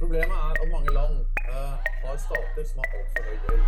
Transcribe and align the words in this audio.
Problemet 0.00 0.36
er 0.44 0.50
at 0.62 0.68
mange 0.72 0.90
land 0.98 1.14
eh, 1.48 1.74
har 2.04 2.16
stater 2.26 2.64
som 2.70 2.78
har 2.82 2.88
altfor 2.98 3.22
høy 3.28 3.38
gjeld. 3.46 3.64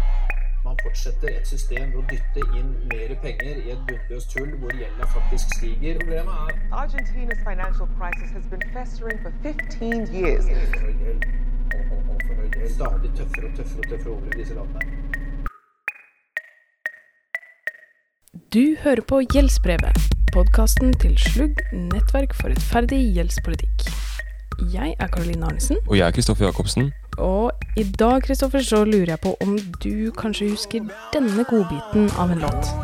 Man 0.67 0.77
fortsetter 0.83 1.29
et 1.39 1.47
system 1.49 1.93
ved 1.95 2.01
å 2.01 2.05
dytte 2.11 2.43
inn 2.59 2.71
mer 2.91 3.13
penger 3.23 3.61
i 3.63 3.71
et 3.75 3.83
bunnløst 3.89 4.35
hull 4.37 4.51
hvor 4.61 4.75
gjelda 4.77 5.07
faktisk 5.15 5.55
stiger. 5.57 6.01
Problemet 6.03 6.35
er 6.45 6.81
Argentina's 6.83 7.41
financial 7.47 7.89
crisis 8.01 8.35
has 8.37 8.49
been 8.53 8.65
festering 8.75 9.23
for 9.25 9.33
15 9.47 10.09
years. 10.19 10.51
altfor 10.53 10.81
høy 10.85 10.97
gjeld. 11.05 11.29
Alt- 11.29 11.93
alt- 11.97 12.11
Altfor 12.17 12.35
høy 12.43 12.49
gjeld. 12.59 12.71
Stadig 12.77 13.11
tøffere 13.21 13.47
og 13.51 13.57
tøffere 13.61 13.85
og 13.85 13.89
tøffere 13.95 14.13
over 14.17 14.27
i 14.35 14.39
disse 14.43 14.55
landene. 14.59 14.83
Du 18.55 18.65
hører 18.85 19.03
på 19.09 19.17
Gjeldsbrevet, 19.33 19.99
podkasten 20.33 20.93
til 21.03 21.17
Slugg, 21.21 21.61
nettverk 21.73 22.37
for 22.37 22.53
rettferdig 22.53 23.01
gjeldspolitikk. 23.17 23.89
Jeg 24.59 24.95
er 24.99 25.07
Karoline 25.07 25.47
Arnesen, 25.47 25.77
Og 25.87 25.99
jeg 25.99 26.07
er 26.07 26.11
Kristoffer 26.11 26.45
Jacobsen. 26.45 26.93
og 27.19 27.51
i 27.77 27.83
dag 27.83 28.23
Kristoffer, 28.23 28.61
så 28.63 28.85
lurer 28.85 29.05
jeg 29.07 29.21
på 29.21 29.37
om 29.41 29.59
du 29.85 30.11
kanskje 30.19 30.51
husker 30.51 30.81
denne 31.13 31.45
godbiten 31.45 32.11
av 32.19 32.31
en 32.31 32.39
låt. 32.39 32.67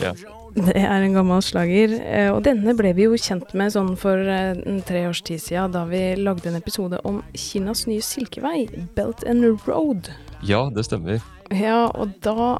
Ja. 0.00 0.12
Det 0.58 0.74
er 0.78 1.02
en 1.04 1.14
gammel 1.14 1.40
slager, 1.42 1.92
eh, 2.02 2.28
og 2.32 2.42
denne 2.46 2.72
ble 2.78 2.92
vi 2.96 3.06
jo 3.08 3.16
kjent 3.18 3.50
med 3.58 3.72
sånn 3.74 3.92
for 3.98 4.18
eh, 4.30 4.58
tre 4.86 5.04
års 5.08 5.20
tid 5.26 5.42
siden, 5.42 5.72
da 5.74 5.84
vi 5.90 6.00
lagde 6.18 6.48
en 6.50 6.58
episode 6.58 7.00
om 7.06 7.20
Kinas 7.38 7.84
nye 7.90 8.02
silkevei, 8.04 8.66
Belt 8.96 9.24
and 9.28 9.46
Road. 9.66 10.10
ja, 10.42 10.68
det 10.74 10.84
stemmer. 10.86 11.18
Ja, 11.50 11.88
og 11.88 12.12
da 12.20 12.58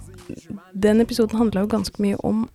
Den 0.73 1.01
episoden 1.01 1.39
handla 1.39 1.65
jo 1.65 1.71
ganske 1.73 2.03
mye 2.03 2.17
om 2.25 2.47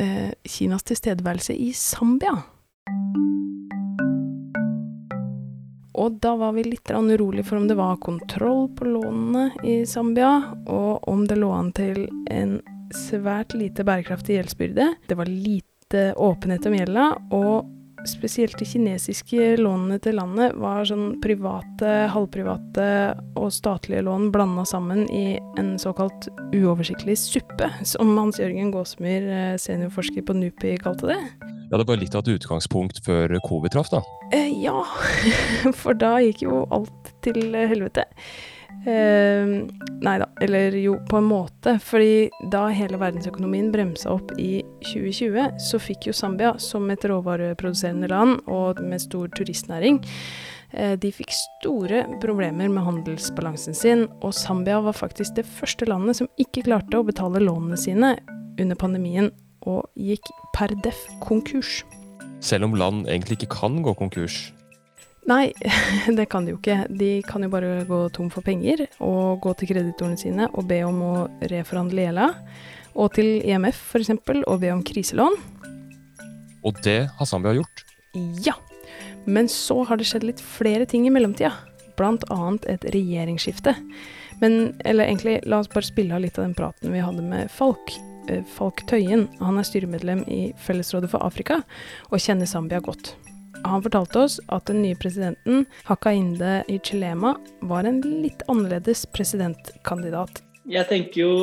eh, 0.00 0.32
Kinas 0.48 0.86
tilstedeværelse 0.88 1.54
i 1.54 1.72
Zambia. 1.76 2.38
Og 5.92 6.16
da 6.24 6.32
var 6.36 6.54
vi 6.56 6.64
litt 6.64 6.90
urolig 6.90 7.44
for 7.46 7.60
om 7.60 7.68
det 7.68 7.76
var 7.78 8.00
kontroll 8.02 8.68
på 8.76 8.88
lånene 8.88 9.50
i 9.64 9.82
Zambia, 9.86 10.54
og 10.66 11.08
om 11.08 11.26
det 11.28 11.36
lå 11.38 11.50
an 11.52 11.70
til 11.76 12.06
en 12.30 12.56
svært 12.92 13.54
lite 13.54 13.84
bærekraftig 13.84 14.38
gjeldsbyrde. 14.38 14.88
Det 15.08 15.18
var 15.18 15.30
lite 15.30 16.12
åpenhet 16.16 16.66
om 16.66 16.76
gjelda, 16.76 17.06
og 17.36 17.68
spesielt 18.08 18.58
de 18.58 18.66
kinesiske 18.66 19.56
lånene 19.60 19.98
til 20.02 20.16
landet 20.18 20.56
var 20.60 20.86
sånn 20.88 21.16
private, 21.22 21.90
halvprivate 22.12 22.86
og 23.38 23.48
statlige 23.54 24.04
lån 24.06 24.30
blanda 24.34 24.64
sammen 24.68 25.04
i 25.12 25.38
en 25.60 25.74
såkalt 25.80 26.28
uoversiktlig 26.54 27.16
suppe, 27.20 27.70
som 27.88 28.14
Hans 28.18 28.40
Jørgen 28.42 28.72
Gåsemyr, 28.74 29.28
eh, 29.28 29.56
seniorforsker 29.60 30.26
på 30.26 30.36
NUPI, 30.38 30.76
kalte 30.82 31.12
det. 31.12 31.20
Ja, 31.70 31.78
det 31.78 31.86
var 31.88 31.96
litt 31.96 32.14
av 32.14 32.26
et 32.26 32.34
utgangspunkt 32.34 33.00
før 33.06 33.32
covid 33.46 33.72
traff, 33.72 33.92
da. 33.92 34.02
Eh, 34.34 34.50
ja, 34.62 34.82
for 35.80 35.96
da 35.96 36.18
gikk 36.20 36.44
jo 36.46 36.64
alt 36.74 37.14
til 37.24 37.54
helvete. 37.56 38.04
Eh, 38.82 39.46
nei 40.02 40.14
da, 40.18 40.26
eller 40.42 40.74
jo, 40.74 40.96
på 41.10 41.20
en 41.20 41.28
måte. 41.30 41.76
Fordi 41.82 42.30
da 42.50 42.64
hele 42.74 42.98
verdensøkonomien 43.00 43.70
bremsa 43.74 44.10
opp 44.16 44.32
i 44.42 44.62
2020, 44.88 45.60
så 45.62 45.80
fikk 45.82 46.08
jo 46.10 46.16
Zambia, 46.16 46.56
som 46.62 46.88
et 46.90 47.06
råvareproduserende 47.06 48.10
land 48.10 48.40
og 48.50 48.82
med 48.82 49.04
stor 49.04 49.30
turistnæring, 49.36 50.00
eh, 50.72 50.96
de 50.98 51.12
fikk 51.14 51.30
store 51.36 52.04
problemer 52.24 52.68
med 52.68 52.84
handelsbalansen 52.88 53.74
sin, 53.74 54.08
og 54.20 54.34
Zambia 54.34 54.80
var 54.80 54.98
faktisk 54.98 55.36
det 55.38 55.46
første 55.46 55.86
landet 55.86 56.18
som 56.18 56.30
ikke 56.38 56.66
klarte 56.66 56.98
å 56.98 57.06
betale 57.06 57.44
lånene 57.44 57.78
sine 57.78 58.16
under 58.58 58.76
pandemien, 58.76 59.30
og 59.62 59.86
gikk 59.94 60.26
per 60.56 60.74
def 60.82 60.98
konkurs. 61.22 61.84
Selv 62.42 62.66
om 62.66 62.74
land 62.74 63.06
egentlig 63.06 63.38
ikke 63.38 63.54
kan 63.60 63.78
gå 63.84 63.94
konkurs. 63.94 64.50
Nei, 65.30 65.52
det 66.18 66.26
kan 66.30 66.46
de 66.46 66.54
jo 66.54 66.58
ikke. 66.58 66.82
De 66.90 67.12
kan 67.26 67.44
jo 67.44 67.50
bare 67.52 67.84
gå 67.86 68.00
tom 68.14 68.30
for 68.32 68.44
penger 68.46 68.84
og 68.98 69.42
gå 69.44 69.54
til 69.58 69.70
kreditorene 69.70 70.18
sine 70.18 70.48
og 70.50 70.66
be 70.70 70.82
om 70.86 70.98
å 71.06 71.14
reforhandle 71.52 72.08
gjelda. 72.08 72.28
Og 72.98 73.14
til 73.16 73.38
IMF 73.46 73.78
f.eks. 73.94 74.12
og 74.42 74.56
be 74.60 74.72
om 74.74 74.82
kriselån. 74.84 75.38
Og 76.66 76.78
det 76.84 77.06
har 77.18 77.28
Zambia 77.28 77.54
gjort. 77.56 77.84
Ja. 78.44 78.56
Men 79.24 79.48
så 79.48 79.82
har 79.86 79.98
det 79.98 80.08
skjedd 80.10 80.26
litt 80.26 80.42
flere 80.42 80.86
ting 80.90 81.06
i 81.06 81.14
mellomtida. 81.14 81.54
Blant 81.96 82.26
annet 82.32 82.66
et 82.70 82.84
regjeringsskifte. 82.94 83.74
Men 84.42 84.74
eller 84.84 85.06
egentlig, 85.06 85.38
la 85.46 85.62
oss 85.62 85.70
bare 85.70 85.86
spille 85.86 86.14
av 86.14 86.24
litt 86.24 86.38
av 86.38 86.48
den 86.48 86.56
praten 86.58 86.92
vi 86.92 87.02
hadde 87.02 87.22
med 87.22 87.50
Falk. 87.54 87.94
Eh, 88.28 88.42
Falk 88.56 88.82
Tøyen. 88.90 89.28
Han 89.40 89.58
er 89.58 89.66
styremedlem 89.68 90.24
i 90.26 90.42
Fellesrådet 90.58 91.12
for 91.14 91.22
Afrika 91.22 91.62
og 92.10 92.22
kjenner 92.22 92.50
Zambia 92.50 92.82
godt. 92.82 93.14
Han 93.64 93.82
fortalte 93.82 94.18
oss 94.18 94.40
at 94.50 94.66
den 94.66 94.82
nye 94.82 94.96
presidenten, 94.98 95.66
Hakainde 95.86 96.62
Ichilema, 96.68 97.36
var 97.60 97.86
en 97.86 98.00
litt 98.02 98.42
annerledes 98.50 99.04
presidentkandidat. 99.14 100.42
Jeg 100.70 100.88
tenker 100.90 101.20
jo 101.20 101.34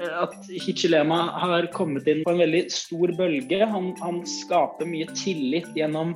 eh, 0.00 0.12
at 0.22 0.36
Hichilema 0.52 1.24
har 1.40 1.70
kommet 1.72 2.08
inn 2.10 2.22
på 2.26 2.34
en 2.34 2.42
veldig 2.44 2.62
stor 2.72 3.14
bølge. 3.16 3.62
Han, 3.72 3.92
han 4.02 4.20
skaper 4.28 4.88
mye 4.88 5.08
tillit 5.16 5.70
gjennom, 5.76 6.14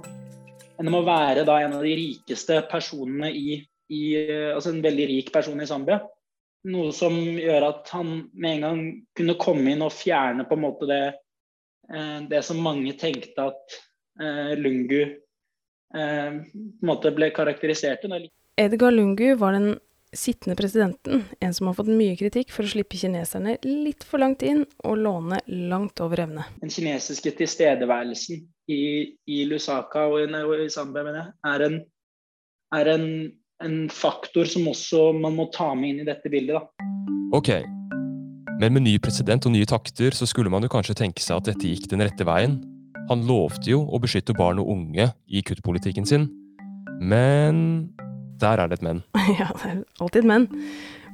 gjennom 0.77 1.01
å 1.01 1.07
være 1.09 1.47
da 1.49 1.59
en 1.65 1.79
av 1.79 1.87
de 1.87 1.97
rikeste 2.03 2.61
personene 2.71 3.33
i, 3.33 3.59
i 3.93 4.05
eh, 4.21 4.53
Altså 4.53 4.75
en 4.75 4.85
veldig 4.85 5.11
rik 5.13 5.33
person 5.33 5.61
i 5.61 5.69
Zambia. 5.69 6.03
Noe 6.67 6.93
som 6.97 7.17
gjør 7.17 7.71
at 7.71 7.93
han 7.95 8.27
med 8.35 8.57
en 8.59 8.67
gang 8.67 8.81
kunne 9.17 9.41
komme 9.41 9.73
inn 9.73 9.85
og 9.87 9.95
fjerne 9.95 10.45
på 10.49 10.57
en 10.59 10.67
måte 10.69 10.89
det, 10.91 11.05
eh, 11.93 12.19
det 12.29 12.45
som 12.45 12.61
mange 12.61 12.97
tenkte 13.01 13.53
at 13.53 13.83
Lungu 14.57 15.03
måte 16.85 17.13
ble 17.17 17.31
karakterisert. 17.35 18.07
Edgar 18.57 18.95
Lungu 18.95 19.35
var 19.41 19.57
den 19.57 19.75
sittende 20.17 20.57
presidenten, 20.57 21.25
en 21.41 21.55
som 21.55 21.67
har 21.67 21.77
fått 21.77 21.91
mye 21.93 22.17
kritikk 22.17 22.53
for 22.55 22.67
å 22.67 22.71
slippe 22.71 22.99
kineserne 22.99 23.57
litt 23.67 24.05
for 24.07 24.23
langt 24.23 24.45
inn 24.47 24.65
og 24.87 25.01
låne 25.03 25.41
langt 25.47 26.01
over 26.01 26.23
evne. 26.25 26.47
Den 26.63 26.73
kinesiske 26.73 27.35
tilstedeværelsen 27.37 28.41
i, 28.73 28.83
i 29.29 29.43
Lusaka 29.51 30.07
og 30.11 30.23
i, 30.23 30.29
i 30.65 30.71
Zambia 30.73 31.05
mener 31.07 31.21
jeg, 31.21 31.35
er, 31.53 31.67
en, 31.69 31.81
er 32.79 32.93
en, 32.95 33.09
en 33.67 33.77
faktor 33.93 34.49
som 34.51 34.69
også 34.73 35.11
man 35.19 35.37
må 35.39 35.51
ta 35.55 35.73
med 35.75 35.93
inn 35.93 36.05
i 36.07 36.09
dette 36.09 36.33
bildet. 36.33 36.57
Da. 36.57 36.93
Ok. 37.37 37.53
Men 38.57 38.73
med 38.73 38.87
ny 38.87 38.97
president 39.03 39.45
og 39.45 39.53
nye 39.53 39.69
takter 39.69 40.17
så 40.17 40.29
skulle 40.29 40.53
man 40.53 40.65
jo 40.65 40.73
kanskje 40.73 40.97
tenke 41.03 41.21
seg 41.21 41.43
at 41.43 41.51
dette 41.51 41.69
gikk 41.75 41.91
den 41.93 42.07
rette 42.07 42.25
veien. 42.25 42.57
Han 43.11 43.27
lovte 43.29 43.71
jo 43.71 43.85
å 43.87 44.01
beskytte 44.03 44.35
barn 44.37 44.61
og 44.63 44.71
unge 44.73 45.11
i 45.27 45.43
kuttpolitikken 45.47 46.09
sin. 46.09 46.29
Men 47.01 47.59
der 48.41 48.61
er 48.61 48.69
det 48.69 48.81
et 48.81 48.87
men. 48.87 49.03
ja, 49.41 49.49
det 49.53 49.71
er 49.71 49.83
alltid 50.03 50.29
men. 50.29 50.49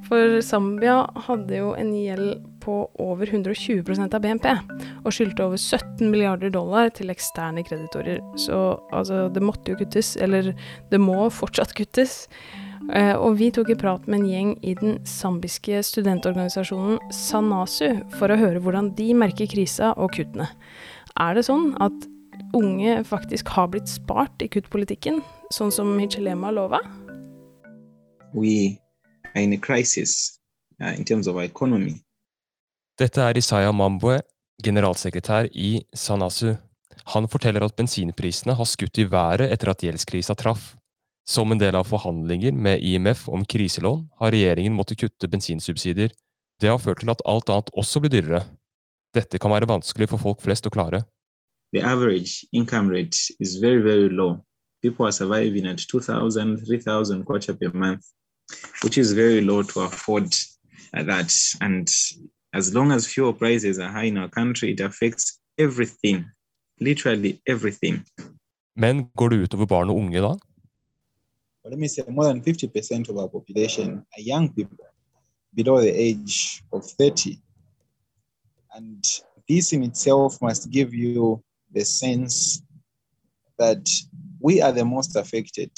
For 0.03 0.41
Zambia 0.43 0.97
hadde 1.27 1.61
jo 1.61 1.69
en 1.79 1.93
gjeld 1.95 2.41
på 2.63 2.81
over 2.99 3.29
120% 3.29 4.15
av 4.15 4.23
BNP, 4.23 4.49
og 5.03 5.15
skyldte 5.15 5.45
over 5.45 5.59
17 5.59 6.09
milliarder 6.11 6.51
dollar 6.51 6.91
til 6.95 7.13
eksterne 7.13 7.63
kreditorer. 7.63 8.19
Så 8.39 8.59
altså, 8.91 9.29
det 9.31 9.43
måtte 9.43 9.71
jo 9.71 9.79
kuttes, 9.79 10.15
eller 10.19 10.51
det 10.91 10.99
må 10.99 11.29
fortsatt 11.31 11.75
kuttes. 11.77 12.23
Eh, 12.91 13.15
og 13.15 13.37
vi 13.39 13.47
tok 13.55 13.71
en 13.71 13.79
prat 13.79 14.07
med 14.09 14.19
en 14.19 14.27
gjeng 14.27 14.49
i 14.59 14.73
den 14.75 14.97
zambiske 15.07 15.79
studentorganisasjonen 15.87 16.99
Sanasu 17.15 18.01
for 18.17 18.33
å 18.33 18.39
høre 18.39 18.59
hvordan 18.63 18.91
de 18.97 19.13
merker 19.15 19.47
krisa 19.47 19.93
og 19.95 20.11
kuttene. 20.17 20.49
Er 21.21 21.37
det 21.37 21.45
sånn 21.45 21.75
at 21.83 22.09
unge 22.57 22.99
faktisk 23.05 23.51
har 23.53 23.69
blitt 23.73 23.89
spart 23.89 24.41
i 24.41 24.49
kuttpolitikken, 24.49 25.21
sånn 25.53 25.73
som 25.73 25.97
Hichilema 26.01 26.49
lova? 26.53 26.81
we 28.33 28.77
are 29.35 29.41
in 29.41 29.53
a 29.53 29.57
crisis 29.57 30.39
uh, 30.81 30.97
in 30.97 31.05
terms 31.05 31.27
of 31.27 31.35
our 31.35 31.43
economy. 31.43 32.01
Dette 32.97 33.21
er 33.21 33.37
Isaya 33.37 33.71
Mambwe, 33.73 34.21
generalsekretær 34.63 35.49
i 35.53 35.81
Sanasu. 35.95 36.55
Han 37.15 37.27
forteller 37.27 37.65
at 37.65 37.75
bensinprisene 37.75 38.55
har 38.57 38.69
skutt 38.69 38.99
i 39.01 39.07
været 39.09 39.51
etter 39.51 39.73
at 39.73 39.83
gjeldskrisa 39.83 40.35
traff. 40.37 40.75
Som 41.25 41.53
en 41.53 41.61
del 41.61 41.75
av 41.79 41.87
forhandlinger 41.87 42.51
med 42.51 42.83
IMF 42.83 43.29
om 43.31 43.45
kriselån 43.47 44.03
har 44.19 44.33
regjeringen 44.35 44.75
måttet 44.75 44.99
kutte 45.01 45.29
bensinsubsidier. 45.31 46.11
Det 46.61 46.69
har 46.69 46.81
ført 46.83 47.01
til 47.01 47.11
at 47.13 47.23
alt 47.25 47.49
annet 47.49 47.71
også 47.79 48.03
blir 48.03 48.13
dyrere. 48.13 48.43
Dette 49.13 49.37
kan 49.37 49.51
være 49.53 49.69
vanskelig 49.69 50.09
for 50.09 50.21
folk 50.21 50.41
flest 50.41 50.65
å 50.65 50.71
klare. 50.73 51.03
The 51.73 51.81
average 51.81 52.45
income 52.51 52.89
rate 52.89 53.17
is 53.39 53.57
very, 53.61 53.81
very 53.81 54.09
low. 54.09 54.43
People 54.81 55.05
are 55.05 55.11
surviving 55.11 55.65
at 55.67 55.77
2,000, 55.77 56.65
3,000 56.65 57.23
kwacha 57.25 57.53
per 57.53 57.71
month, 57.73 58.05
which 58.83 58.97
is 58.97 59.13
very 59.13 59.41
low 59.41 59.63
to 59.63 59.81
afford 59.81 60.33
that. 60.93 61.31
And 61.61 61.87
as 62.53 62.73
long 62.73 62.91
as 62.91 63.07
fuel 63.07 63.33
prices 63.33 63.79
are 63.79 63.89
high 63.89 64.09
in 64.09 64.17
our 64.17 64.29
country, 64.29 64.71
it 64.71 64.81
affects 64.81 65.39
everything, 65.57 66.25
literally 66.79 67.41
everything. 67.47 68.03
Men 68.75 69.09
går 69.15 69.29
det 69.29 69.37
utover 69.37 69.65
barn 69.65 69.89
og 69.89 69.97
unge 69.97 70.21
da? 70.21 70.35
But 71.63 71.71
let 71.71 71.79
me 71.79 71.87
say 71.87 72.03
more 72.09 72.25
than 72.25 72.41
50% 72.41 73.09
of 73.09 73.17
our 73.17 73.29
population 73.29 74.05
are 74.17 74.21
young 74.21 74.49
people 74.49 74.77
below 75.55 75.81
the 75.81 75.93
age 75.93 76.63
of 76.73 76.83
30. 76.83 77.37
And 78.75 79.03
this 79.47 79.73
in 79.73 79.83
itself 79.83 80.41
must 80.41 80.69
give 80.71 80.93
you 80.93 81.41
the 81.73 81.85
sense 81.85 82.61
that 83.57 83.87
we 84.39 84.61
are 84.61 84.71
the 84.71 84.85
most 84.85 85.15
affected 85.15 85.71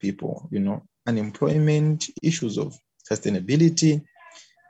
people, 0.00 0.48
you 0.50 0.60
know, 0.60 0.82
unemployment, 1.06 2.08
issues 2.22 2.58
of 2.58 2.78
sustainability, 3.10 4.00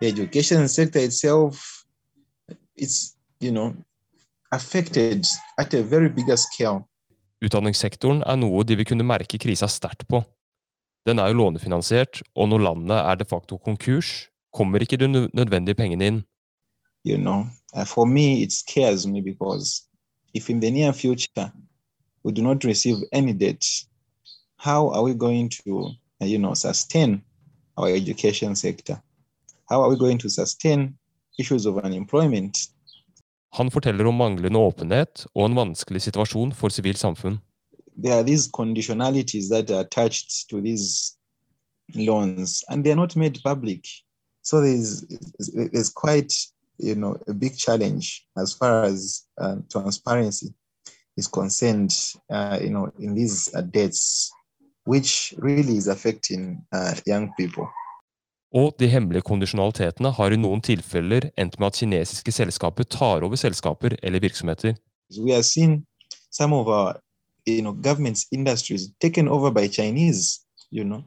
the 0.00 0.08
education 0.08 0.68
sector 0.68 0.98
itself, 0.98 1.84
it's, 2.76 3.16
you 3.40 3.52
know, 3.52 3.74
affected 4.52 5.26
at 5.58 5.74
a 5.74 5.82
very 5.82 6.08
bigger 6.08 6.36
scale. 6.36 6.86
Utdanningssektoren 7.40 8.20
er 8.26 8.36
noe 8.36 8.64
de 8.68 8.76
vil 8.76 8.84
kunne 8.88 9.06
merke 9.06 9.38
krisa 9.40 9.68
sterkt 9.70 10.04
på. 10.08 10.20
Den 11.08 11.18
er 11.18 11.30
jo 11.30 11.38
lånefinansiert, 11.38 12.20
og 12.36 12.50
når 12.50 12.66
landet 12.66 12.98
er 12.98 13.14
de 13.16 13.24
facto 13.24 13.56
konkurs, 13.56 14.28
kommer 14.52 14.82
ikke 14.82 14.98
de 15.00 15.08
nødvendige 15.08 15.78
pengene 15.78 16.06
inn. 16.10 16.18
You 17.02 17.18
know, 17.18 17.46
uh, 17.74 17.84
for 17.84 18.06
me, 18.06 18.42
it 18.42 18.52
scares 18.52 19.06
me 19.06 19.20
because 19.20 19.86
if 20.34 20.50
in 20.50 20.60
the 20.60 20.70
near 20.70 20.92
future 20.92 21.52
we 22.22 22.32
do 22.32 22.42
not 22.42 22.64
receive 22.64 22.96
any 23.12 23.32
debt, 23.32 23.64
how 24.56 24.90
are 24.90 25.02
we 25.02 25.14
going 25.14 25.48
to, 25.48 25.92
uh, 26.20 26.26
you 26.26 26.38
know, 26.38 26.54
sustain 26.54 27.22
our 27.78 27.88
education 27.88 28.54
sector? 28.54 29.00
How 29.70 29.82
are 29.82 29.88
we 29.88 29.96
going 29.96 30.18
to 30.18 30.28
sustain 30.28 30.98
issues 31.38 31.66
of 31.66 31.78
unemployment? 31.78 32.58
Han 33.52 33.70
forteller 33.70 34.06
om 34.06 34.14
manglende 34.14 34.58
åpenhet 34.58 35.26
og 35.34 35.44
en 35.44 35.56
vanskelig 35.56 36.02
situasjon 36.02 36.52
for 36.52 36.68
sivilt 36.68 36.98
samfunn. 36.98 37.40
There 38.02 38.14
are 38.14 38.22
these 38.22 38.48
conditionalities 38.48 39.48
that 39.48 39.70
are 39.70 39.80
attached 39.80 40.48
to 40.50 40.60
these 40.60 41.16
loans, 41.94 42.64
and 42.68 42.84
they 42.84 42.92
are 42.92 43.00
not 43.00 43.16
made 43.16 43.40
public. 43.42 43.80
So 44.42 44.60
there's 44.60 45.04
there's 45.72 45.90
quite 45.90 46.32
you 46.82 46.94
know 46.94 47.16
a 47.28 47.34
big 47.34 47.56
challenge 47.56 48.26
as 48.36 48.54
far 48.54 48.84
as 48.84 49.22
uh, 49.40 49.56
transparency 49.72 50.54
is 51.16 51.28
concerned. 51.28 51.92
Uh, 52.30 52.58
you 52.62 52.70
know 52.70 52.90
in 52.98 53.14
these 53.14 53.54
uh, 53.54 53.62
debts, 53.62 54.30
which 54.84 55.34
really 55.38 55.76
is 55.76 55.88
affecting 55.88 56.62
uh, 56.72 56.94
young 57.06 57.32
people. 57.38 57.66
Og 58.52 58.74
de 58.78 58.88
hemmelige 58.88 59.22
kondisjonalitetene 59.22 60.10
har 60.10 60.32
i 60.34 60.38
noen 60.40 60.60
tilfeller 60.60 61.28
endt 61.38 61.60
med 61.60 61.68
at 61.70 61.76
kinesiske 61.78 62.32
selskaper 62.34 62.82
tar 62.82 63.22
over 63.22 63.38
selskaper 63.38 63.94
eller 64.02 64.20
virksomheter. 64.20 64.74
We 65.18 65.34
are 65.34 65.42
seeing 65.42 65.86
some 66.30 66.52
of 66.54 66.66
our 66.66 66.98
you 67.46 67.62
know 67.62 67.72
government's 67.72 68.26
industries 68.32 68.90
taken 69.00 69.28
over 69.28 69.50
by 69.50 69.68
Chinese. 69.68 70.40
You 70.70 70.84
know, 70.84 71.02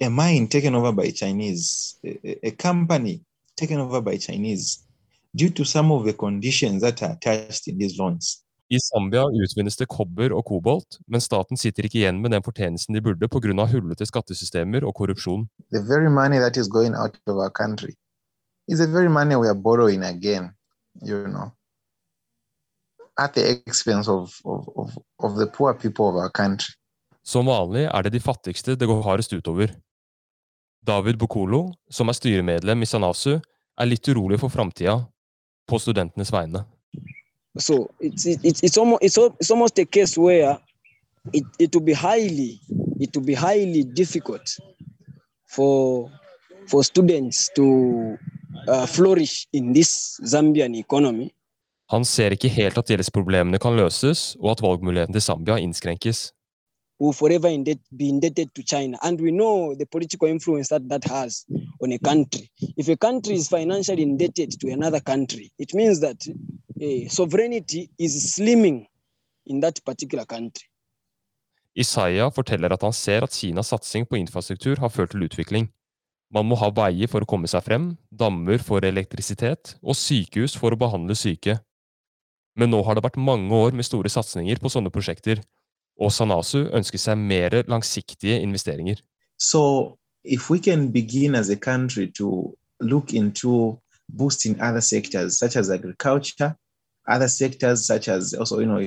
a 0.00 0.08
mine 0.08 0.48
taken 0.48 0.74
over 0.74 0.92
by 0.92 1.10
Chinese, 1.10 1.96
a, 2.04 2.38
a 2.46 2.50
company 2.50 3.20
taken 3.62 3.80
over 3.80 4.00
by 4.02 4.18
Chinese, 4.18 4.82
due 5.34 5.50
to 5.50 5.64
some 5.64 5.94
of 5.94 6.04
the 6.04 6.12
conditions 6.12 6.82
that 6.82 7.02
are 7.02 7.12
attached 7.12 7.68
in 7.68 7.78
these 7.78 7.98
loans. 7.98 8.38
I 8.72 8.78
Zambia 8.78 9.24
utvinnes 9.28 9.76
det 9.76 9.86
kobber 9.92 10.32
og 10.32 10.46
kobolt, 10.48 10.96
men 11.06 11.20
staten 11.20 11.58
sitter 11.60 11.84
ikke 11.84 11.98
igjen 12.00 12.22
med 12.22 12.32
den 12.32 12.44
fortjenesten 12.44 12.96
de 12.96 13.02
burde 13.04 13.28
pga. 13.28 13.66
hullete 13.68 14.06
skattesystemer 14.08 14.86
og 14.88 14.94
korrupsjon. 14.94 15.48
The 15.72 15.82
very 15.82 16.08
money 16.08 16.38
that 16.40 16.56
is 16.56 16.68
going 16.68 16.94
out 16.96 17.18
of 17.26 17.36
our 17.36 17.50
country 17.50 17.92
is 18.68 18.78
the 18.78 18.86
very 18.86 19.08
money 19.08 19.36
we 19.36 19.48
are 19.48 19.60
borrowing 19.68 20.02
again, 20.02 20.54
you 21.02 21.26
know, 21.26 21.52
at 23.18 23.34
the 23.34 23.60
expense 23.66 24.08
of, 24.08 24.32
of, 24.44 24.68
of, 24.76 24.90
of 25.18 25.36
the 25.36 25.46
poor 25.46 25.74
people 25.74 26.08
of 26.08 26.14
our 26.14 26.30
country. 26.30 26.72
Som 27.22 27.46
vanlig 27.46 27.90
er 27.92 28.02
det 28.02 28.12
de 28.12 28.20
fattigste 28.20 28.74
det 28.74 28.88
går 28.88 29.02
hardest 29.02 29.32
utover. 29.32 29.76
David 30.86 31.18
Bokolo, 31.18 31.68
som 31.90 32.08
er 32.08 32.16
styremedlem 32.16 32.82
i 32.82 32.86
Sanasu, 32.86 33.38
er 33.80 33.88
litt 33.88 34.08
urolig 34.08 34.40
for 34.40 34.52
framtida, 34.52 34.98
på 35.68 35.78
studentenes 35.78 36.32
vegne. 36.32 36.64
So 37.58 37.90
it's 38.00 38.26
it's 38.26 38.62
it's 38.62 38.78
almost 38.78 39.02
it's, 39.02 39.18
it's 39.40 39.50
almost 39.50 39.78
a 39.78 39.84
case 39.84 40.16
where 40.16 40.58
it, 41.32 41.44
it 41.58 41.74
will 41.74 41.84
be 41.84 41.92
highly 41.92 42.60
it 42.98 43.14
will 43.14 43.24
be 43.24 43.34
highly 43.34 43.84
difficult 43.84 44.56
for 45.46 46.10
for 46.66 46.82
students 46.84 47.50
to 47.56 48.16
uh, 48.68 48.86
flourish 48.86 49.46
in 49.52 49.72
this 49.72 50.20
Zambian 50.24 50.74
economy. 50.74 51.30
Han 51.92 52.04
ser 52.08 52.32
ikke 52.32 52.48
helt 52.48 52.78
at 52.80 52.88
gjeldsproblemene 52.88 53.58
kan 53.60 53.76
løses, 53.76 54.32
og 54.40 54.54
at 54.54 54.62
valgmuligheten 54.64 55.12
til 55.12 55.24
Zambia 55.24 55.58
innskrenkes. 55.60 56.30
Will 57.02 57.12
forever 57.12 57.48
indeed 57.48 57.80
be 57.96 58.08
indebted 58.08 58.54
to 58.54 58.62
China, 58.62 58.96
and 59.02 59.20
we 59.20 59.32
know 59.32 59.74
the 59.74 59.86
political 59.86 60.28
influence 60.28 60.68
that 60.68 60.88
that 60.88 61.02
has 61.02 61.44
on 61.82 61.90
a 61.90 61.98
country. 61.98 62.48
If 62.76 62.88
a 62.88 62.96
country 62.96 63.34
is 63.34 63.48
financially 63.48 64.02
indebted 64.02 64.60
to 64.60 64.70
another 64.70 65.00
country, 65.00 65.50
it 65.58 65.74
means 65.74 65.98
that 65.98 66.18
uh, 66.28 67.08
sovereignty 67.08 67.90
is 67.98 68.36
slimming 68.36 68.86
in 69.46 69.58
that 69.60 69.84
particular 69.84 70.24
country. 70.24 70.68
Isaiah 71.76 72.30
forteller 72.30 72.72
at 72.72 72.82
han 72.86 72.92
ser 72.92 73.24
at 73.26 73.34
Kinas 73.34 73.72
satsing 73.72 74.06
på 74.06 74.20
infrastruktur 74.20 74.78
har 74.78 74.88
ført 74.88 75.10
til 75.10 75.26
utvikling. 75.26 75.72
Man 76.30 76.46
må 76.46 76.54
ha 76.60 76.68
veier 76.70 77.10
for 77.10 77.24
å 77.24 77.28
komme 77.28 77.50
seg 77.50 77.64
frem, 77.66 77.96
dammer 78.14 78.62
for 78.62 78.86
elektrisitet 78.86 79.74
og 79.82 79.98
sykehus 79.98 80.54
for 80.54 80.70
å 80.70 80.78
behandle 80.78 81.18
syke. 81.18 81.58
Men 82.54 82.70
nå 82.70 82.84
har 82.86 82.94
det 82.94 83.02
vært 83.08 83.18
mange 83.18 83.50
år 83.50 83.74
med 83.74 83.88
store 83.90 84.12
satsinger 84.12 84.62
på 84.62 84.70
sånne 84.70 84.94
prosjekter, 84.94 85.42
og 86.02 86.12
Sanasu 86.12 86.66
ønsker 86.74 86.98
seg 86.98 87.18
mer 87.18 87.62
langsiktige 87.68 88.40
investeringer. 88.40 89.00
So 89.38 89.60
if 90.24 90.50
we 90.50 90.58
can 90.58 90.92
begin 90.92 91.34
as 91.34 91.50
a 91.50 91.56
country 91.56 92.06
to 92.18 92.54
look 92.80 93.14
into 93.14 93.78
boosting 94.18 94.60
other 94.60 94.80
sectors 94.80 95.38
such 95.38 95.56
as 95.56 95.70
agriculture, 95.70 96.54
other 97.08 97.28
sectors 97.28 97.86
such 97.86 98.08
as 98.08 98.34
also 98.34 98.60
you 98.60 98.66
know 98.66 98.80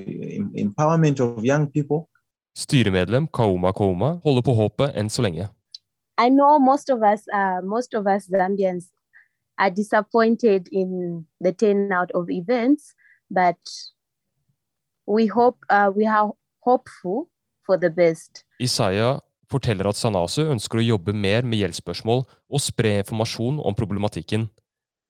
empowerment 0.55 1.19
of 1.19 1.43
young 1.43 1.67
people. 1.67 2.07
Styremedlem 2.55 3.27
Kauma 3.27 3.71
Kauma 3.73 4.19
holder 4.23 4.41
på 4.41 4.53
håpet 4.53 4.95
enn 4.95 5.09
så 5.09 5.21
lenge. 5.21 5.47
I 6.17 6.29
know 6.29 6.59
most 6.59 6.89
of 6.89 6.99
us, 7.03 7.27
uh, 7.33 7.59
most 7.63 7.93
of 7.93 8.07
us 8.07 8.29
Zambians, 8.31 8.85
are 9.57 9.69
disappointed 9.69 10.67
in 10.71 11.25
the 11.41 11.51
turnout 11.51 12.11
of 12.11 12.29
events, 12.29 12.93
but 13.29 13.59
we 15.07 15.27
hope 15.27 15.57
uh, 15.69 15.91
we 15.95 16.05
are 16.05 16.31
hopeful 16.65 17.29
for 17.65 17.79
the 17.79 17.89
best. 17.89 18.43
Isaiah 18.61 19.19
forteller 19.51 19.89
at 19.89 19.99
Sanasu 19.99 20.45
ønsker 20.49 20.81
å 20.81 20.85
jobbe 20.85 21.13
mer 21.13 21.45
med 21.45 21.61
gjeldsspørsmål 21.61 22.23
og 22.25 22.61
spre 22.63 22.97
informasjon 23.01 23.61
om 23.61 23.77
problematikken. 23.77 24.47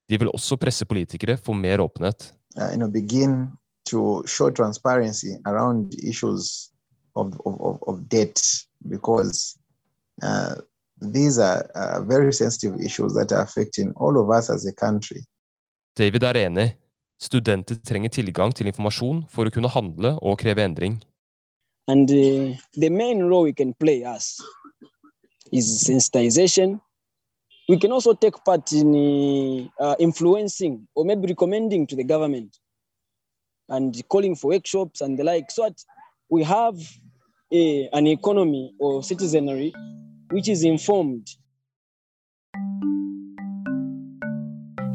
De 0.09 0.19
vil 0.21 0.31
også 0.33 0.59
presse 0.61 0.85
politikere 0.85 1.37
for 1.41 1.57
mer 1.57 1.81
åpenhet. 1.83 2.31
Uh, 2.55 2.69
you 2.71 2.77
know, 2.77 2.87
begin 2.87 3.51
to 3.89 4.23
show 4.27 4.49
transparency 4.49 5.35
around 5.45 5.93
issues 6.03 6.71
of, 7.15 7.33
of, 7.45 7.79
of 7.87 8.07
debt 8.09 8.41
because 8.87 9.57
uh, 10.23 10.55
these 11.01 11.39
are 11.39 11.65
uh, 11.75 12.01
very 12.01 12.31
sensitive 12.33 12.79
issues 12.79 13.13
that 13.13 13.31
are 13.31 13.41
affecting 13.41 13.93
all 13.95 14.17
of 14.19 14.29
us 14.29 14.49
as 14.49 14.65
a 14.65 14.73
country. 14.73 15.23
David 15.97 16.23
er 16.23 16.37
enig. 16.37 16.75
Studenter 17.21 17.75
trenger 17.79 18.11
tilgang 18.11 18.51
til 18.51 18.67
informasjon 18.67 19.23
for 19.31 19.47
å 19.47 19.53
kunne 19.53 19.71
handle 19.71 20.17
og 20.19 20.39
kreve 20.41 20.65
endring. 20.65 20.97
And 21.87 22.09
uh, 22.09 22.57
the 22.73 22.89
main 22.89 23.23
role 23.23 23.43
we 23.43 23.53
can 23.53 23.73
play 23.73 24.03
us 24.03 24.41
is 25.51 25.87
sensitization. 25.87 26.81
We 27.69 27.77
can 27.77 27.91
also 27.91 28.13
take 28.13 28.43
part 28.43 28.71
in 28.71 29.69
uh, 29.79 29.95
influencing 29.99 30.87
or 30.95 31.05
maybe 31.05 31.27
recommending 31.27 31.87
to 31.87 31.95
the 31.95 32.03
government 32.03 32.57
and 33.69 33.95
calling 34.09 34.35
for 34.35 34.49
workshops 34.49 35.01
and 35.01 35.17
the 35.17 35.23
like, 35.23 35.49
so 35.49 35.63
that 35.63 35.83
we 36.29 36.43
have 36.43 36.75
a, 37.51 37.89
an 37.93 38.07
economy 38.07 38.73
or 38.79 39.03
citizenry 39.03 39.73
which 40.31 40.49
is 40.49 40.63
informed. 40.63 41.29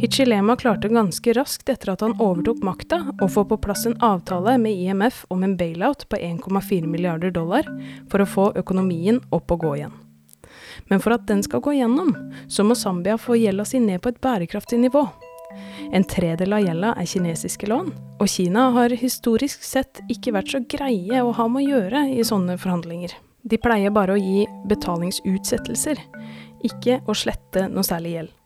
Hichilema 0.01 0.57
klarte 0.57 0.89
ganske 0.89 1.33
raskt 1.33 1.69
etter 1.69 1.91
at 1.93 2.01
han 2.01 2.15
overtok 2.17 2.63
makta 2.65 3.03
å 3.21 3.27
få 3.29 3.43
på 3.45 3.59
plass 3.61 3.83
en 3.85 3.99
avtale 4.01 4.55
med 4.59 4.73
IMF 4.73 5.27
om 5.29 5.43
en 5.45 5.59
bailout 5.61 6.07
på 6.09 6.17
1,4 6.17 6.87
milliarder 6.89 7.35
dollar 7.37 7.69
for 8.09 8.25
å 8.25 8.29
få 8.35 8.47
økonomien 8.57 9.21
opp 9.29 9.53
og 9.53 9.67
gå 9.67 9.75
igjen. 9.77 9.93
Men 10.89 11.05
for 11.05 11.19
at 11.19 11.29
den 11.29 11.45
skal 11.45 11.61
gå 11.61 11.77
gjennom, 11.77 12.15
så 12.49 12.65
må 12.65 12.79
Zambia 12.81 13.19
få 13.21 13.37
gjelda 13.43 13.69
si 13.69 13.83
ned 13.85 14.01
på 14.01 14.15
et 14.15 14.23
bærekraftig 14.25 14.81
nivå. 14.81 15.05
En 15.93 16.09
tredel 16.09 16.57
av 16.57 16.65
gjelda 16.65 16.97
er 16.97 17.13
kinesiske 17.13 17.69
lån, 17.69 17.93
og 18.25 18.33
Kina 18.39 18.71
har 18.81 18.97
historisk 19.05 19.69
sett 19.69 20.01
ikke 20.09 20.33
vært 20.33 20.57
så 20.57 20.65
greie 20.65 21.21
å 21.21 21.37
ha 21.37 21.49
med 21.53 21.67
å 21.67 21.77
gjøre 21.77 22.07
i 22.17 22.25
sånne 22.25 22.57
forhandlinger. 22.57 23.13
De 23.45 23.61
pleier 23.61 23.93
bare 23.93 24.17
å 24.17 24.21
gi 24.21 24.49
betalingsutsettelser, 24.73 26.01
ikke 26.73 27.03
å 27.05 27.13
slette 27.13 27.69
noe 27.69 27.85
særlig 27.85 28.17
gjeld. 28.17 28.37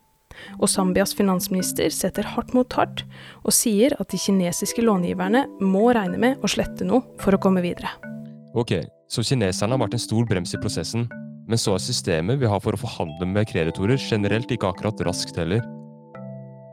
Og 0.61 0.69
Zambias 0.71 1.15
finansminister 1.17 1.93
setter 1.95 2.27
hardt 2.35 2.55
mot 2.57 2.79
hardt, 2.79 3.05
og 3.45 3.55
sier 3.55 3.97
at 4.01 4.11
de 4.13 4.21
kinesiske 4.21 4.85
långiverne 4.85 5.47
må 5.63 5.89
regne 5.97 6.21
med 6.21 6.45
å 6.45 6.51
slette 6.51 6.87
noe 6.89 7.05
for 7.23 7.37
å 7.37 7.41
komme 7.43 7.65
videre. 7.65 7.93
Ok, 8.55 8.77
så 9.11 9.25
kineserne 9.27 9.75
har 9.75 9.83
vært 9.83 9.97
en 9.99 10.05
stor 10.05 10.27
brems 10.31 10.55
i 10.55 10.61
prosessen, 10.63 11.09
men 11.49 11.61
så 11.61 11.75
er 11.75 11.83
systemet 11.83 12.41
vi 12.41 12.49
har 12.49 12.63
for 12.65 12.77
å 12.77 12.81
forhandle 12.81 13.29
med 13.29 13.49
kreditorer 13.51 14.01
generelt 14.01 14.51
ikke 14.53 14.71
akkurat 14.71 15.03
raskt 15.07 15.37
heller. 15.41 15.65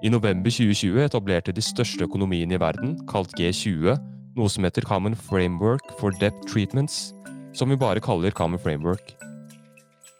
I 0.02 0.10
november 0.10 0.50
2020 0.50 1.04
etablerte 1.04 1.54
de 1.54 1.62
største 1.62 2.08
økonomiene 2.08 2.56
i 2.58 2.62
verden, 2.62 2.96
kalt 3.10 3.36
G20, 3.38 4.00
noe 4.38 4.50
som 4.50 4.66
heter 4.66 4.86
Common 4.88 5.18
Framework 5.18 5.92
for 6.00 6.16
Debt 6.22 6.38
Treatments, 6.50 7.12
som 7.54 7.70
vi 7.70 7.78
bare 7.78 8.02
kaller 8.02 8.34
Common 8.34 8.62
Framework. 8.62 9.14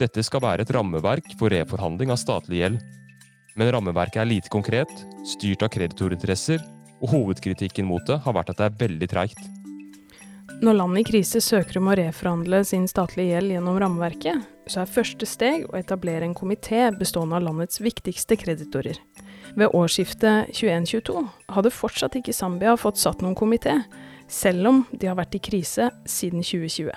Dette 0.02 0.24
skal 0.26 0.44
være 0.44 0.66
et 0.66 0.74
rammeverk 0.74 1.34
for 1.40 1.54
reforhandling 1.54 2.12
av 2.14 2.20
statlig 2.20 2.62
gjeld. 2.62 2.82
Men 3.60 3.72
rammeverket 3.76 4.22
er 4.24 4.30
lite 4.30 4.52
konkret, 4.52 4.92
styrt 5.28 5.66
av 5.66 5.72
kreditorinteresser, 5.74 6.62
og 7.02 7.10
hovedkritikken 7.12 7.88
mot 7.90 8.06
det 8.08 8.22
har 8.24 8.36
vært 8.38 8.54
at 8.54 8.62
det 8.62 8.70
er 8.70 8.78
veldig 8.86 9.10
treigt. 9.12 9.42
Når 10.62 10.76
landet 10.78 11.02
i 11.02 11.08
krise 11.10 11.40
søker 11.42 11.80
om 11.80 11.90
å 11.90 11.96
reforhandle 11.98 12.60
sin 12.70 12.84
statlige 12.90 13.34
gjeld 13.34 13.56
gjennom 13.56 13.80
rammeverket, 13.82 14.44
så 14.70 14.84
er 14.84 14.92
første 14.94 15.26
steg 15.26 15.66
å 15.72 15.78
etablere 15.80 16.28
en 16.28 16.36
komité 16.38 16.84
bestående 16.94 17.40
av 17.40 17.48
landets 17.48 17.82
viktigste 17.82 18.38
kreditorer. 18.38 19.00
Ved 19.58 19.74
årsskiftet 19.76 20.54
21-22 20.54 21.24
hadde 21.56 21.74
fortsatt 21.74 22.20
ikke 22.20 22.36
Zambia 22.36 22.76
fått 22.80 23.02
satt 23.02 23.24
noen 23.26 23.36
komité, 23.36 23.80
selv 24.32 24.70
om 24.70 24.84
de 24.94 25.10
har 25.10 25.18
vært 25.18 25.40
i 25.40 25.42
krise 25.44 25.90
siden 26.06 26.46
2020. 26.46 26.94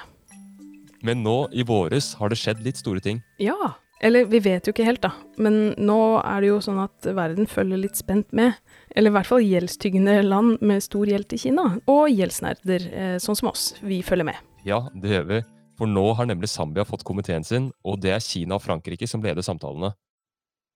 Men 1.04 1.24
nå 1.24 1.38
i 1.52 1.64
våres 1.66 2.12
har 2.20 2.30
det 2.30 2.38
skjedd 2.40 2.62
litt 2.64 2.78
store 2.80 3.02
ting. 3.02 3.24
Ja, 3.42 3.74
eller 4.04 4.26
vi 4.28 4.40
vet 4.44 4.66
jo 4.66 4.74
ikke 4.74 4.84
helt, 4.84 5.00
da. 5.00 5.14
Men 5.40 5.72
nå 5.80 5.98
er 6.20 6.44
det 6.44 6.50
jo 6.50 6.60
sånn 6.64 6.82
at 6.82 7.08
verden 7.16 7.48
følger 7.48 7.80
litt 7.80 7.96
spent 7.96 8.34
med. 8.36 8.58
Eller 8.92 9.08
i 9.08 9.14
hvert 9.16 9.30
fall 9.30 9.44
gjeldstyggende 9.44 10.18
land 10.26 10.60
med 10.60 10.84
stor 10.84 11.08
gjeld 11.08 11.30
til 11.30 11.40
Kina, 11.46 11.64
og 11.88 12.10
gjeldsnerder 12.12 12.88
eh, 12.92 13.16
sånn 13.22 13.38
som 13.40 13.48
oss. 13.48 13.70
Vi 13.80 14.02
følger 14.04 14.28
med. 14.28 14.42
Ja, 14.68 14.82
det 14.92 15.14
gjør 15.16 15.28
vi. 15.30 15.40
For 15.80 15.90
nå 15.90 16.04
har 16.18 16.28
nemlig 16.28 16.52
Zambia 16.52 16.84
fått 16.86 17.06
komiteen 17.08 17.46
sin, 17.48 17.70
og 17.82 18.02
det 18.04 18.12
er 18.14 18.22
Kina 18.22 18.58
og 18.58 18.64
Frankrike 18.66 19.08
som 19.10 19.24
leder 19.24 19.44
samtalene. 19.44 19.94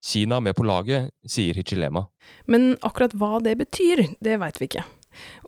Kina 0.04 0.38
er 0.38 0.47
med 0.49 0.56
på 0.56 0.64
laget, 0.66 1.12
sier 1.28 1.58
Hichilema. 1.58 2.06
Men 2.47 2.76
akkurat 2.87 3.12
hva 3.18 3.42
det 3.44 3.58
betyr, 3.61 4.06
det 4.25 4.38
veit 4.40 4.61
vi 4.62 4.70
ikke. 4.70 4.87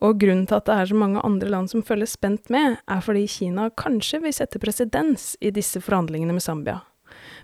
Og 0.04 0.20
grunnen 0.20 0.46
til 0.50 0.58
at 0.58 0.68
det 0.68 0.76
er 0.76 0.90
så 0.90 0.98
mange 0.98 1.22
andre 1.24 1.50
land 1.52 1.70
som 1.72 1.84
følger 1.86 2.10
spent 2.10 2.52
med, 2.52 2.76
er 2.84 3.02
fordi 3.04 3.24
Kina 3.30 3.70
kanskje 3.72 4.20
vil 4.24 4.36
sette 4.36 4.60
presedens 4.62 5.32
i 5.40 5.52
disse 5.54 5.80
forhandlingene 5.80 6.36
med 6.36 6.44
Zambia. 6.44 6.80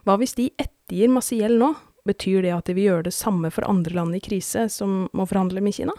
Hva 0.06 0.14
hvis 0.20 0.36
de 0.38 0.52
ettergir 0.54 1.10
masse 1.10 1.34
gjeld 1.34 1.58
nå, 1.58 1.72
Betyr 2.06 2.44
det 2.44 2.52
at 2.54 2.68
de 2.68 2.76
vil 2.76 2.86
gjøre 2.90 3.08
det 3.08 3.16
samme 3.16 3.50
for 3.50 3.66
andre 3.66 3.96
land 3.96 4.14
i 4.14 4.22
krise 4.22 4.68
som 4.70 5.06
må 5.16 5.26
forhandle 5.26 5.62
med 5.64 5.75
Kina? 5.75 5.94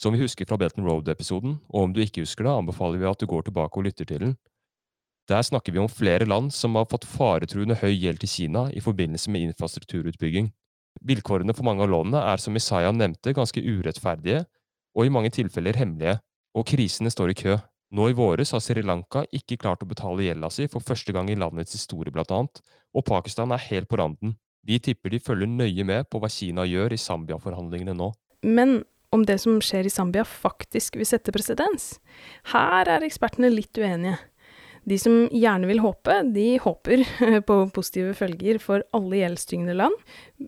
Som 0.00 0.16
vi 0.16 0.22
husker 0.22 0.48
fra 0.48 0.56
Belton 0.58 0.86
Road-episoden, 0.88 1.58
og 1.68 1.88
om 1.88 1.92
du 1.92 2.00
ikke 2.02 2.24
husker 2.24 2.46
det, 2.46 2.54
anbefaler 2.54 3.02
vi 3.02 3.10
at 3.10 3.20
du 3.20 3.28
går 3.28 3.44
tilbake 3.46 3.78
og 3.78 3.86
lytter 3.86 4.08
til 4.08 4.22
den. 4.24 4.32
Der 5.30 5.44
snakker 5.44 5.74
vi 5.74 5.78
om 5.78 5.90
flere 5.92 6.26
land 6.26 6.50
som 6.56 6.74
har 6.74 6.88
fått 6.90 7.04
faretruende 7.06 7.76
høy 7.78 7.92
gjeld 7.92 8.22
til 8.24 8.32
Kina 8.32 8.64
i 8.72 8.80
forbindelse 8.82 9.30
med 9.30 9.44
infrastrukturutbygging. 9.50 10.48
Vilkårene 11.04 11.54
for 11.54 11.68
mange 11.68 11.84
av 11.84 11.92
lånene 11.92 12.24
er 12.32 12.40
som 12.42 12.56
Isaiah 12.56 12.94
nevnte, 12.96 13.36
ganske 13.36 13.60
urettferdige, 13.60 14.46
og 14.96 15.06
i 15.06 15.12
mange 15.12 15.30
tilfeller 15.32 15.76
hemmelige, 15.78 16.16
og 16.56 16.66
krisene 16.68 17.12
står 17.12 17.32
i 17.32 17.38
kø. 17.38 17.60
Nå 17.92 18.06
i 18.08 18.14
våres 18.16 18.54
har 18.56 18.62
Sri 18.64 18.80
Lanka 18.80 19.26
ikke 19.36 19.58
klart 19.60 19.82
å 19.84 19.88
betale 19.88 20.24
gjelda 20.24 20.48
si 20.48 20.64
for 20.72 20.80
første 20.80 21.12
gang 21.12 21.28
i 21.28 21.36
landets 21.36 21.74
historie, 21.76 22.12
blant 22.12 22.30
annet, 22.32 22.62
og 22.96 23.04
Pakistan 23.04 23.52
er 23.52 23.60
helt 23.66 23.90
på 23.90 23.98
randen. 24.00 24.38
Vi 24.64 24.78
tipper 24.80 25.12
de 25.12 25.18
følger 25.20 25.50
nøye 25.50 25.84
med 25.84 26.08
på 26.08 26.22
hva 26.22 26.30
Kina 26.32 26.64
gjør 26.64 26.94
i 26.94 27.00
Zambia-forhandlingene 27.02 27.92
nå. 27.98 28.08
Men 28.48 28.78
om 29.12 29.26
det 29.28 29.36
som 29.42 29.58
skjer 29.60 29.84
i 29.84 29.92
Zambia 29.92 30.24
faktisk 30.24 30.96
vil 30.96 31.08
sette 31.08 31.34
presedens? 31.34 31.98
Her 32.54 32.88
er 32.88 33.04
ekspertene 33.04 33.50
litt 33.52 33.76
uenige. 33.76 34.16
De 34.88 34.96
som 34.98 35.28
gjerne 35.28 35.68
vil 35.68 35.82
håpe, 35.84 36.14
de 36.32 36.46
håper 36.62 37.04
på 37.48 37.56
positive 37.76 38.14
følger 38.18 38.56
for 38.62 38.86
alle 38.96 39.20
gjeldstyngende 39.20 39.76
land, 39.78 39.98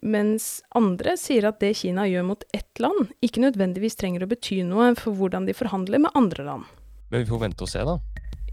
mens 0.01 0.63
andre 0.75 1.19
sier 1.21 1.51
at 1.51 1.61
det 1.61 1.75
Kina 1.83 2.09
gjør 2.09 2.25
mot 2.33 2.49
ett 2.57 2.81
land, 2.83 3.13
ikke 3.21 3.45
nødvendigvis 3.45 4.01
trenger 4.01 4.25
å 4.25 4.31
bety 4.33 4.63
noe 4.65 4.95
for 4.97 5.13
hvordan 5.13 5.45
de 5.51 5.55
forhandler 5.61 6.03
med 6.07 6.17
andre 6.19 6.49
land. 6.49 6.73
Men 7.11 7.25
vi 7.25 7.29
får 7.29 7.43
vente 7.47 7.67
og 7.67 7.71
se, 7.71 7.83
da. 7.87 7.99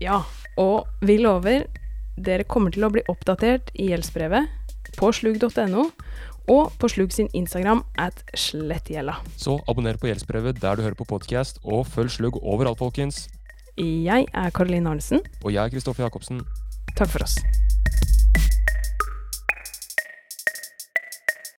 Ja, 0.02 0.22
og 0.60 0.90
vi 1.06 1.20
lover, 1.22 1.68
dere 2.18 2.46
kommer 2.50 2.74
til 2.74 2.86
å 2.86 2.92
bli 2.94 3.04
oppdatert 3.12 3.72
i 3.78 3.92
gjeldsbrevet 3.92 4.98
på 4.98 5.12
slug.no 5.16 5.88
og 6.52 6.72
på 6.82 6.90
Slug 6.92 7.14
sin 7.14 7.30
Instagram 7.38 7.84
at 8.02 8.24
slettgjelda. 8.36 9.20
Så 9.40 9.60
abonner 9.70 10.00
på 10.02 10.10
Gjeldsbrevet 10.10 10.60
der 10.62 10.76
du 10.76 10.84
hører 10.84 10.98
på 10.98 11.08
podkast, 11.08 11.62
og 11.64 11.86
følg 11.88 12.12
Slug 12.12 12.42
overalt, 12.42 12.82
folkens. 12.82 13.28
Jeg 13.78 14.28
er 14.28 14.50
Karoline 14.52 14.90
Arnesen. 14.92 15.22
Og 15.46 15.54
jeg 15.54 15.64
er 15.64 15.72
Kristoffer 15.72 16.04
Jacobsen. 16.04 16.44
Takk 16.98 17.14
for 17.14 17.24
oss. 17.24 17.38